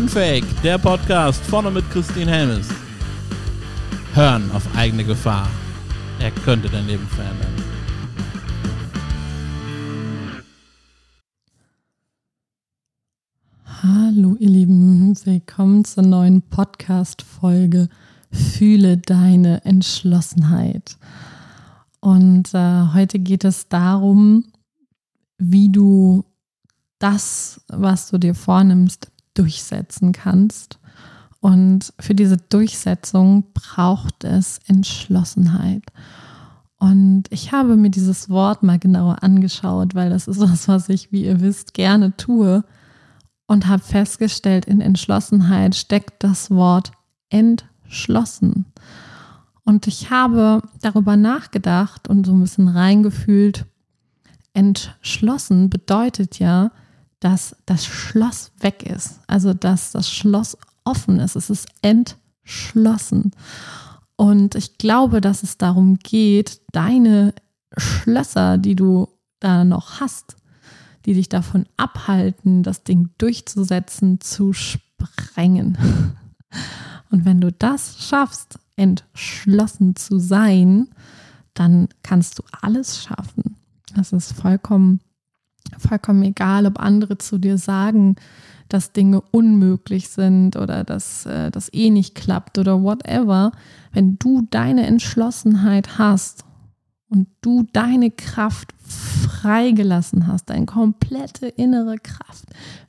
[0.00, 2.68] Unfake, der Podcast vorne mit Christine Helmes.
[4.14, 5.46] Hören auf eigene Gefahr.
[6.18, 7.54] Er könnte dein Leben verändern.
[13.82, 17.90] Hallo ihr Lieben, willkommen zur neuen Podcast-Folge
[18.32, 20.96] Fühle deine Entschlossenheit.
[22.00, 24.46] Und äh, heute geht es darum,
[25.36, 26.24] wie du
[26.98, 30.78] das, was du dir vornimmst, durchsetzen kannst.
[31.40, 35.82] Und für diese Durchsetzung braucht es Entschlossenheit.
[36.78, 41.10] Und ich habe mir dieses Wort mal genauer angeschaut, weil das ist was, was ich,
[41.12, 42.62] wie ihr wisst, gerne tue.
[43.46, 46.92] Und habe festgestellt, in Entschlossenheit steckt das Wort
[47.30, 48.66] entschlossen.
[49.64, 53.64] Und ich habe darüber nachgedacht und so ein bisschen reingefühlt.
[54.52, 56.70] Entschlossen bedeutet ja,
[57.20, 59.20] dass das Schloss weg ist.
[59.26, 61.36] Also, dass das Schloss offen ist.
[61.36, 63.32] Es ist entschlossen.
[64.16, 67.34] Und ich glaube, dass es darum geht, deine
[67.76, 70.36] Schlösser, die du da noch hast,
[71.06, 75.78] die dich davon abhalten, das Ding durchzusetzen, zu sprengen.
[77.10, 80.88] Und wenn du das schaffst, entschlossen zu sein,
[81.54, 83.56] dann kannst du alles schaffen.
[83.94, 85.00] Das ist vollkommen
[85.78, 88.16] vollkommen egal, ob andere zu dir sagen,
[88.68, 93.52] dass Dinge unmöglich sind oder dass äh, das eh nicht klappt oder whatever.
[93.92, 96.44] Wenn du deine Entschlossenheit hast
[97.08, 102.44] und du deine Kraft freigelassen hast, deine komplette innere Kraft,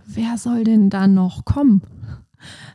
[0.05, 1.81] wer soll denn da noch kommen?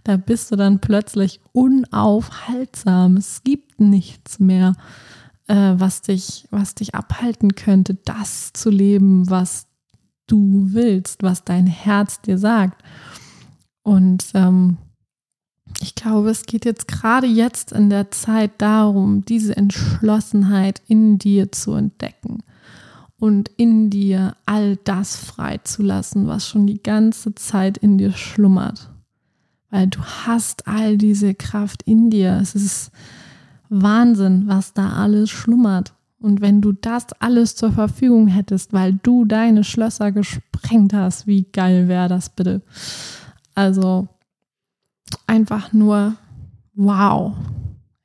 [0.04, 3.16] Da bist du dann plötzlich unaufhaltsam.
[3.16, 4.74] Es gibt nichts mehr,
[5.48, 9.66] äh, was, dich, was dich abhalten könnte, das zu leben, was
[10.26, 12.82] du willst, was dein Herz dir sagt.
[13.82, 14.78] Und ähm,
[15.80, 21.52] ich glaube, es geht jetzt gerade jetzt in der Zeit darum, diese Entschlossenheit in dir
[21.52, 22.42] zu entdecken
[23.18, 28.90] und in dir all das freizulassen, was schon die ganze Zeit in dir schlummert.
[29.70, 32.38] Weil du hast all diese Kraft in dir.
[32.40, 32.90] Es ist
[33.68, 35.92] Wahnsinn, was da alles schlummert.
[36.18, 41.44] Und wenn du das alles zur Verfügung hättest, weil du deine Schlösser gesprengt hast, wie
[41.44, 42.62] geil wäre das bitte?
[43.54, 44.08] Also
[45.26, 46.16] einfach nur
[46.74, 47.34] wow.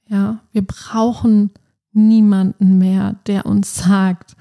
[0.08, 1.52] Ja, wir brauchen
[1.94, 4.36] niemanden mehr, der uns sagt,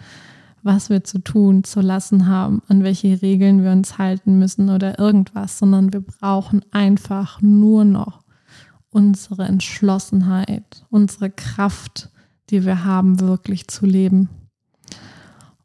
[0.62, 4.98] was wir zu tun, zu lassen haben, an welche Regeln wir uns halten müssen oder
[4.98, 8.24] irgendwas, sondern wir brauchen einfach nur noch
[8.90, 12.09] unsere Entschlossenheit, unsere Kraft,
[12.50, 14.28] die wir haben, wirklich zu leben.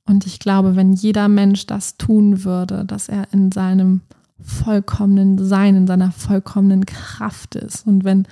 [0.06, 4.02] Und ich glaube, wenn jeder Mensch das tun würde, dass er in seinem
[4.40, 8.28] vollkommenen Sein, in seiner vollkommenen Kraft ist und wenn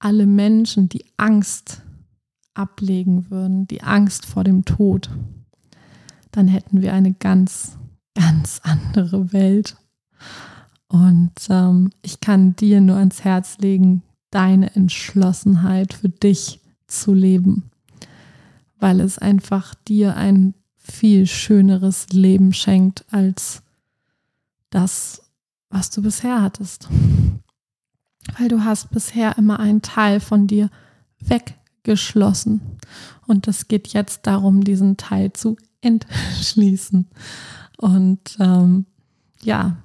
[0.00, 1.82] alle Menschen die Angst
[2.54, 5.10] ablegen würden, die Angst vor dem Tod,
[6.32, 7.76] dann hätten wir eine ganz,
[8.14, 9.76] ganz andere Welt.
[10.88, 16.60] Und ähm, ich kann dir nur ans Herz legen, deine Entschlossenheit für dich
[16.90, 17.70] zu leben,
[18.78, 23.62] weil es einfach dir ein viel schöneres Leben schenkt als
[24.70, 25.22] das,
[25.68, 26.88] was du bisher hattest.
[28.38, 30.70] Weil du hast bisher immer einen Teil von dir
[31.20, 32.60] weggeschlossen.
[33.26, 37.08] Und es geht jetzt darum, diesen Teil zu entschließen.
[37.78, 38.86] Und ähm,
[39.42, 39.76] ja,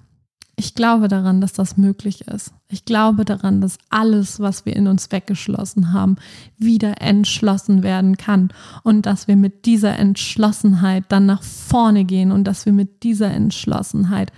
[0.55, 2.53] ich glaube daran, dass das möglich ist.
[2.75, 6.17] Ich glaube daran, dass alles, was wir in uns weggeschlossen haben,
[6.57, 8.49] wieder entschlossen werden kann
[8.83, 13.31] und dass wir mit dieser Entschlossenheit dann nach vorne gehen und dass wir mit dieser
[13.31, 14.33] Entschlossenheit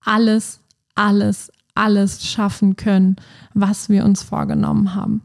[0.00, 0.60] alles,
[0.94, 3.16] alles, alles schaffen können,
[3.52, 5.20] was wir uns vorgenommen haben.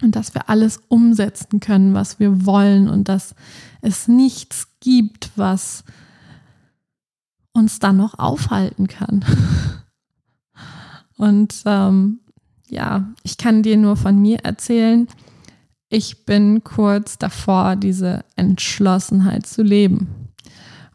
[0.00, 3.34] Und dass wir alles umsetzen können, was wir wollen und dass
[3.82, 5.84] es nichts gibt, was
[7.52, 9.22] uns dann noch aufhalten kann.
[11.16, 12.20] Und ähm,
[12.68, 15.08] ja, ich kann dir nur von mir erzählen,
[15.88, 20.08] ich bin kurz davor, diese Entschlossenheit zu leben.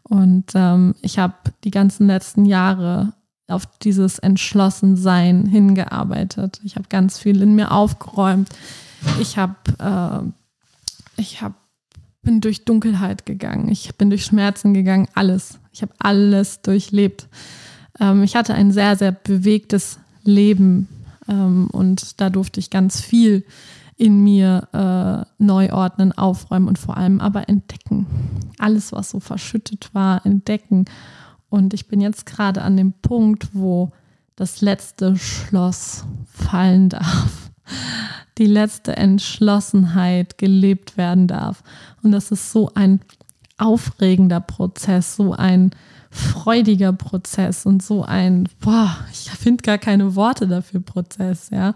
[0.02, 1.34] Und ähm, ich habe
[1.64, 3.14] die ganzen letzten Jahre
[3.48, 6.60] auf dieses Entschlossensein hingearbeitet.
[6.64, 8.48] Ich habe ganz viel in mir aufgeräumt.
[9.20, 11.54] Ich habe, äh, ich habe,
[12.22, 13.68] bin durch Dunkelheit gegangen.
[13.70, 15.08] Ich bin durch Schmerzen gegangen.
[15.14, 15.58] Alles.
[15.72, 17.28] Ich habe alles durchlebt.
[17.98, 20.88] Ähm, ich hatte ein sehr, sehr bewegtes Leben
[21.28, 23.44] ähm, und da durfte ich ganz viel
[23.96, 28.06] in mir äh, neu ordnen, aufräumen und vor allem aber entdecken.
[28.58, 30.86] Alles, was so verschüttet war, entdecken.
[31.50, 33.92] Und ich bin jetzt gerade an dem Punkt, wo
[34.36, 37.50] das letzte Schloss fallen darf,
[38.38, 41.62] die letzte Entschlossenheit gelebt werden darf.
[42.02, 43.00] Und das ist so ein
[43.58, 45.72] aufregender Prozess, so ein
[46.10, 51.74] freudiger Prozess und so ein, boah, ich finde gar keine Worte dafür Prozess, ja.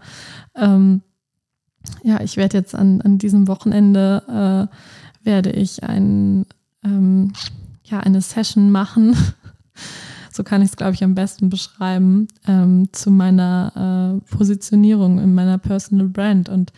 [0.57, 1.03] Ähm,
[2.03, 6.47] ja, ich werde jetzt an, an diesem Wochenende, äh, werde ich ein,
[6.83, 7.33] ähm,
[7.85, 9.17] ja, eine Session machen,
[10.33, 15.35] so kann ich es, glaube ich, am besten beschreiben, ähm, zu meiner äh, Positionierung in
[15.35, 16.49] meiner Personal Brand.
[16.49, 16.73] Und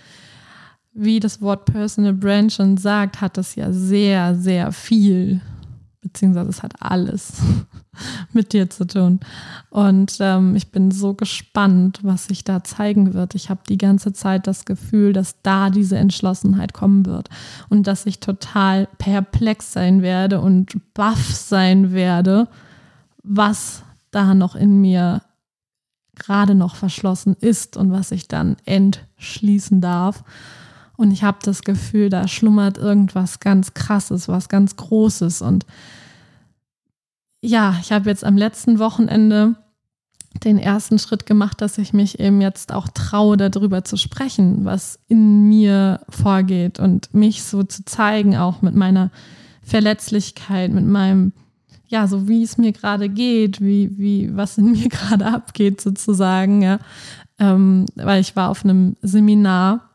[0.93, 5.41] wie das Wort Personal Brand schon sagt, hat das ja sehr, sehr viel
[6.07, 7.35] beziehungsweise es hat alles
[8.33, 9.21] mit dir zu tun.
[9.71, 13.35] Und ähm, ich bin so gespannt, was sich da zeigen wird.
[13.35, 17.29] Ich habe die ganze Zeit das Gefühl, dass da diese Entschlossenheit kommen wird
[17.69, 22.49] und dass ich total perplex sein werde und baff sein werde,
[23.23, 25.23] was da noch in mir
[26.15, 30.25] gerade noch verschlossen ist und was ich dann entschließen darf.
[30.97, 35.43] Und ich habe das Gefühl, da schlummert irgendwas ganz Krasses, was ganz Großes.
[35.43, 35.67] Und
[37.43, 39.57] ja, ich habe jetzt am letzten Wochenende
[40.45, 44.99] den ersten Schritt gemacht, dass ich mich eben jetzt auch traue, darüber zu sprechen, was
[45.09, 49.11] in mir vorgeht und mich so zu zeigen, auch mit meiner
[49.63, 51.33] Verletzlichkeit, mit meinem,
[51.87, 56.63] ja, so wie es mir gerade geht, wie, wie, was in mir gerade abgeht, sozusagen,
[56.63, 56.79] ja.
[57.39, 59.86] Ähm, weil ich war auf einem Seminar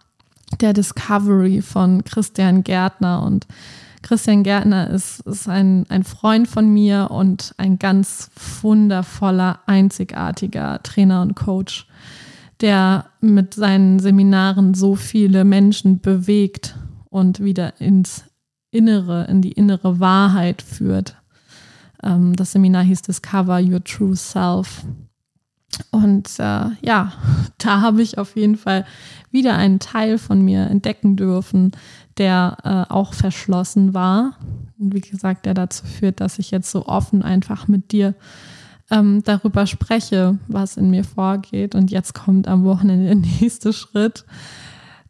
[0.59, 3.24] der Discovery von Christian Gärtner.
[3.24, 3.48] Und
[4.01, 8.30] Christian Gärtner ist, ist ein, ein Freund von mir und ein ganz
[8.62, 11.88] wundervoller, einzigartiger Trainer und Coach,
[12.62, 16.75] der mit seinen Seminaren so viele Menschen bewegt
[17.09, 18.25] und wieder ins
[18.71, 21.18] Innere, in die innere Wahrheit führt.
[22.04, 24.86] Ähm, das Seminar hieß Discover Your True Self.
[25.91, 27.13] Und äh, ja,
[27.57, 28.85] da habe ich auf jeden Fall
[29.31, 31.71] wieder einen Teil von mir entdecken dürfen,
[32.18, 34.38] der äh, auch verschlossen war.
[34.79, 38.15] Und wie gesagt, der dazu führt, dass ich jetzt so offen einfach mit dir
[38.89, 41.75] ähm, darüber spreche, was in mir vorgeht.
[41.75, 44.25] Und jetzt kommt am Wochenende der nächste Schritt,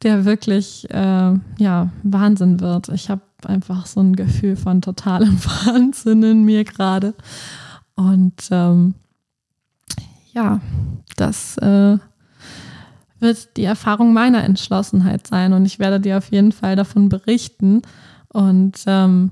[0.03, 2.89] der wirklich äh, ja, Wahnsinn wird.
[2.89, 7.13] Ich habe einfach so ein Gefühl von totalem Wahnsinn in mir gerade.
[7.95, 8.95] Und ähm,
[10.33, 10.59] ja,
[11.17, 11.97] das äh,
[13.19, 17.81] wird die Erfahrung meiner Entschlossenheit sein und ich werde dir auf jeden Fall davon berichten.
[18.29, 19.31] Und ähm,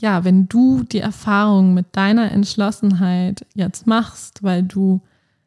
[0.00, 5.00] ja, wenn du die Erfahrung mit deiner Entschlossenheit jetzt machst, weil du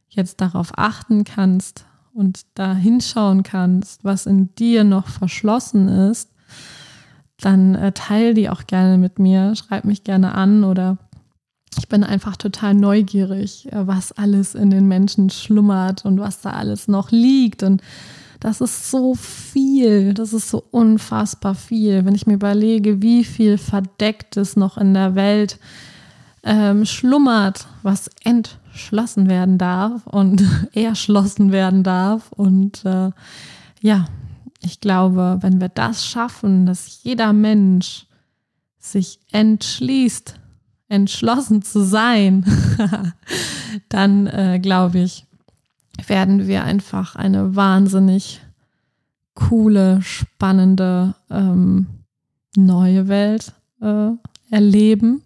[0.09, 6.31] jetzt darauf achten kannst und da hinschauen kannst, was in dir noch verschlossen ist,
[7.39, 10.97] dann äh, teile die auch gerne mit mir, schreib mich gerne an oder
[11.77, 16.51] ich bin einfach total neugierig, äh, was alles in den Menschen schlummert und was da
[16.51, 17.63] alles noch liegt.
[17.63, 17.81] Und
[18.39, 22.05] das ist so viel, das ist so unfassbar viel.
[22.05, 25.59] Wenn ich mir überlege, wie viel Verdecktes noch in der Welt
[26.43, 30.43] ähm, schlummert, was entschlossen werden darf und
[30.73, 32.31] erschlossen werden darf.
[32.31, 33.11] Und äh,
[33.81, 34.05] ja,
[34.61, 38.05] ich glaube, wenn wir das schaffen, dass jeder Mensch
[38.79, 40.35] sich entschließt,
[40.89, 42.45] entschlossen zu sein,
[43.89, 45.25] dann äh, glaube ich,
[46.07, 48.41] werden wir einfach eine wahnsinnig
[49.33, 51.87] coole, spannende ähm,
[52.55, 54.09] neue Welt äh,
[54.49, 55.21] erleben.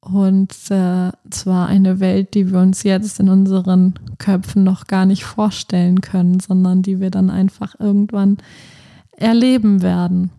[0.00, 5.24] Und äh, zwar eine Welt, die wir uns jetzt in unseren Köpfen noch gar nicht
[5.24, 8.38] vorstellen können, sondern die wir dann einfach irgendwann
[9.16, 10.30] erleben werden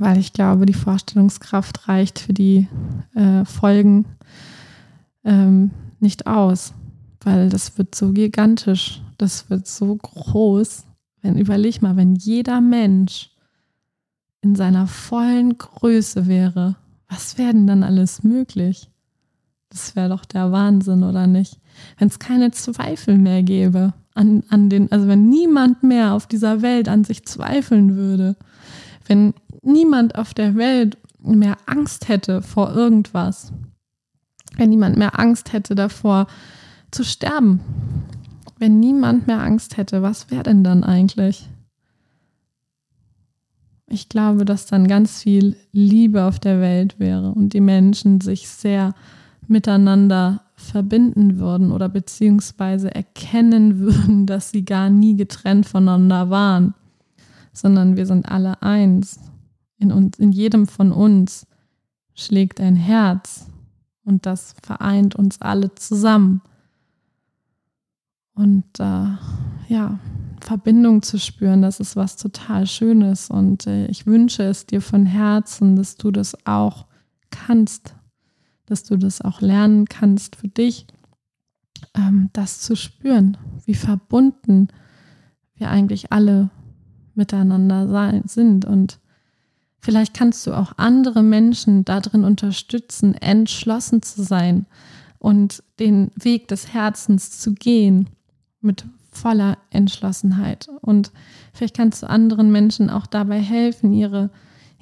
[0.00, 2.66] weil ich glaube, die Vorstellungskraft reicht für die
[3.14, 4.06] äh, Folgen
[5.24, 6.72] ähm, nicht aus,
[7.20, 10.84] weil das wird so gigantisch, das wird so groß.
[11.20, 13.30] Wenn überleg mal, wenn jeder Mensch
[14.40, 16.76] in seiner vollen Größe wäre,
[17.06, 18.88] was wäre denn dann alles möglich?
[19.68, 21.60] Das wäre doch der Wahnsinn, oder nicht?
[21.98, 26.62] Wenn es keine Zweifel mehr gäbe an, an den, also wenn niemand mehr auf dieser
[26.62, 28.36] Welt an sich zweifeln würde,
[29.06, 29.34] wenn
[29.72, 33.52] niemand auf der Welt mehr Angst hätte vor irgendwas,
[34.56, 36.26] wenn niemand mehr Angst hätte davor
[36.90, 37.60] zu sterben,
[38.58, 41.48] wenn niemand mehr Angst hätte, was wäre denn dann eigentlich?
[43.86, 48.48] Ich glaube, dass dann ganz viel Liebe auf der Welt wäre und die Menschen sich
[48.48, 48.94] sehr
[49.48, 56.74] miteinander verbinden würden oder beziehungsweise erkennen würden, dass sie gar nie getrennt voneinander waren,
[57.52, 59.18] sondern wir sind alle eins.
[59.80, 61.46] In, uns, in jedem von uns
[62.14, 63.46] schlägt ein Herz
[64.04, 66.42] und das vereint uns alle zusammen.
[68.34, 69.08] Und äh,
[69.68, 69.98] ja,
[70.40, 73.30] Verbindung zu spüren, das ist was total Schönes.
[73.30, 76.86] Und äh, ich wünsche es dir von Herzen, dass du das auch
[77.30, 77.94] kannst,
[78.66, 80.86] dass du das auch lernen kannst für dich,
[81.94, 84.68] ähm, das zu spüren, wie verbunden
[85.54, 86.50] wir eigentlich alle
[87.14, 88.64] miteinander sein, sind.
[88.64, 89.00] Und
[89.80, 94.66] vielleicht kannst du auch andere Menschen darin unterstützen, entschlossen zu sein
[95.18, 98.08] und den Weg des Herzens zu gehen
[98.60, 100.68] mit voller Entschlossenheit.
[100.80, 101.12] Und
[101.52, 104.30] vielleicht kannst du anderen Menschen auch dabei helfen, ihre,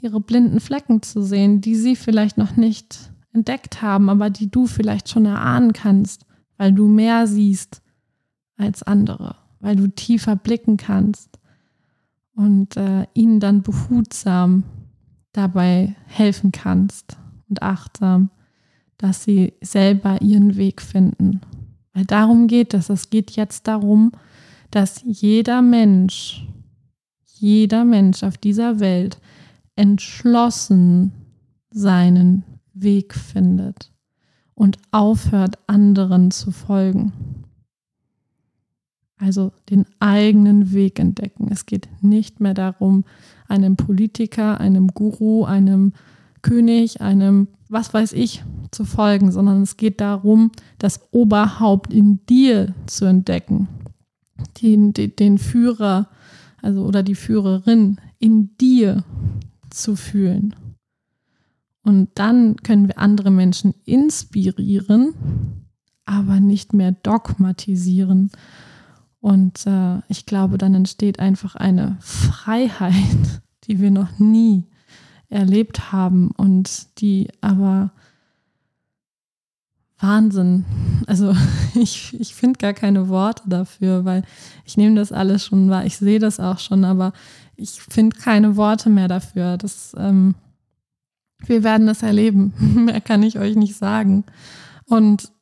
[0.01, 4.67] ihre blinden Flecken zu sehen, die sie vielleicht noch nicht entdeckt haben, aber die du
[4.67, 6.27] vielleicht schon erahnen kannst,
[6.57, 7.83] weil du mehr siehst
[8.57, 11.39] als andere, weil du tiefer blicken kannst
[12.35, 14.65] und äh, ihnen dann behutsam
[15.33, 17.17] dabei helfen kannst
[17.49, 18.31] und achtsam,
[18.97, 21.41] dass sie selber ihren Weg finden.
[21.93, 22.91] Weil darum geht es.
[22.91, 24.13] Es geht jetzt darum,
[24.71, 26.47] dass jeder Mensch,
[27.25, 29.21] jeder Mensch auf dieser Welt
[29.77, 31.13] entschlossen
[31.71, 32.45] seinen
[32.75, 33.93] Weg findet
[34.55, 37.13] und aufhört, anderen zu folgen.
[39.19, 41.49] Also den eigenen Weg entdecken.
[41.51, 43.05] Es geht nicht mehr darum,
[43.49, 45.93] einem Politiker, einem Guru, einem
[46.43, 52.75] König, einem was weiß ich zu folgen, sondern es geht darum, das Oberhaupt in dir
[52.87, 53.69] zu entdecken.
[54.63, 56.09] Den, den, Führer,
[56.63, 59.05] also oder die Führerin in dir
[59.71, 60.55] zu fühlen.
[61.83, 65.15] Und dann können wir andere Menschen inspirieren,
[66.05, 68.31] aber nicht mehr dogmatisieren.
[69.21, 72.93] Und äh, ich glaube, dann entsteht einfach eine Freiheit,
[73.65, 74.65] die wir noch nie
[75.29, 77.91] erlebt haben und die aber
[79.99, 80.65] Wahnsinn.
[81.07, 81.35] Also
[81.75, 84.23] ich, ich finde gar keine Worte dafür, weil
[84.65, 85.85] ich nehme das alles schon wahr.
[85.85, 87.13] Ich sehe das auch schon, aber
[87.57, 89.57] ich finde keine Worte mehr dafür.
[89.57, 90.37] Das, ähm,
[91.41, 92.55] wir werden es erleben.
[92.87, 94.25] mehr kann ich euch nicht sagen.
[94.87, 95.33] Und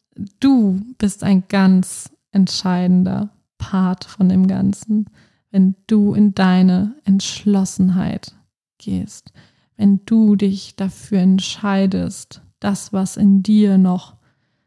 [0.40, 5.06] du bist ein ganz entscheidender Part von dem Ganzen,
[5.50, 8.34] wenn du in deine Entschlossenheit
[8.78, 9.32] gehst,
[9.76, 14.16] wenn du dich dafür entscheidest, das, was in dir noch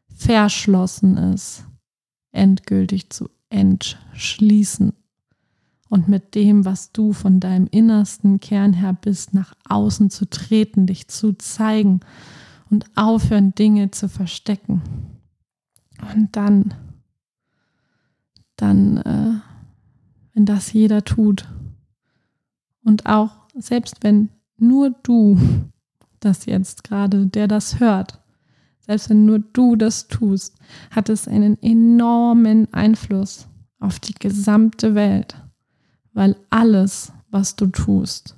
[0.08, 1.66] verschlossen ist,
[2.32, 4.94] endgültig zu entschließen
[5.90, 10.86] und mit dem, was du von deinem innersten Kern her bist, nach außen zu treten,
[10.86, 12.02] dich zu zeigen
[12.70, 14.82] und aufhören, Dinge zu verstecken.
[16.14, 16.76] Und dann
[18.62, 19.40] dann, äh,
[20.34, 21.48] wenn das jeder tut.
[22.84, 25.38] Und auch selbst wenn nur du
[26.20, 28.20] das jetzt gerade, der das hört,
[28.80, 30.58] selbst wenn nur du das tust,
[30.92, 33.48] hat es einen enormen Einfluss
[33.80, 35.36] auf die gesamte Welt,
[36.14, 38.36] weil alles, was du tust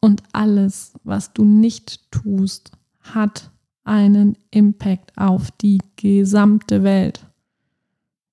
[0.00, 3.50] und alles, was du nicht tust, hat
[3.84, 7.24] einen Impact auf die gesamte Welt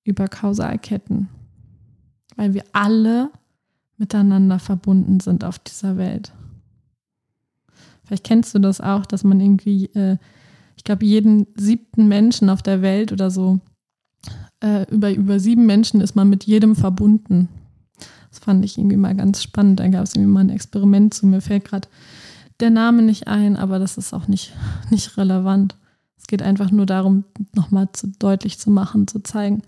[0.04, 1.28] über Kausalketten,
[2.36, 3.30] weil wir alle
[3.96, 6.32] miteinander verbunden sind auf dieser Welt.
[8.04, 10.18] Vielleicht kennst du das auch, dass man irgendwie, äh,
[10.76, 13.60] ich glaube, jeden siebten Menschen auf der Welt oder so,
[14.60, 17.48] äh, über, über sieben Menschen ist man mit jedem verbunden.
[18.30, 19.80] Das fand ich irgendwie mal ganz spannend.
[19.80, 21.26] Da gab es irgendwie mal ein Experiment zu.
[21.26, 21.88] Mir fällt gerade
[22.60, 24.52] der Name nicht ein, aber das ist auch nicht,
[24.90, 25.76] nicht relevant.
[26.16, 29.62] Es geht einfach nur darum, nochmal zu, deutlich zu machen, zu zeigen,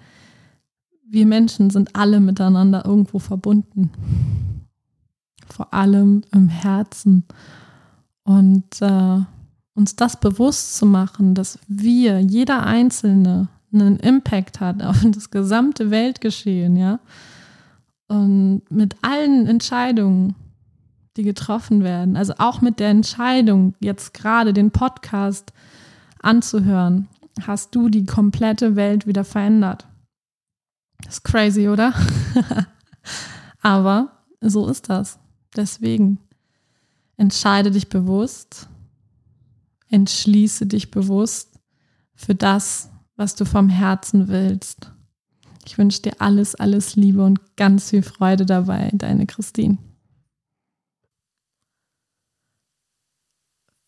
[1.07, 3.91] wir Menschen sind alle miteinander irgendwo verbunden.
[5.49, 7.25] Vor allem im Herzen.
[8.25, 9.21] Und äh,
[9.75, 15.91] uns das bewusst zu machen, dass wir, jeder Einzelne, einen Impact hat auf das gesamte
[15.91, 17.01] Weltgeschehen, ja.
[18.07, 20.35] Und mit allen Entscheidungen,
[21.17, 25.53] die getroffen werden, also auch mit der Entscheidung, jetzt gerade den Podcast
[26.21, 27.09] anzuhören,
[27.47, 29.87] hast du die komplette Welt wieder verändert.
[31.05, 31.95] Das ist crazy, oder?
[33.63, 35.19] Aber so ist das.
[35.57, 36.19] Deswegen
[37.17, 38.69] entscheide dich bewusst,
[39.89, 41.59] entschließe dich bewusst
[42.15, 44.91] für das, was du vom Herzen willst.
[45.67, 49.79] Ich wünsche dir alles, alles Liebe und ganz viel Freude dabei, deine Christine.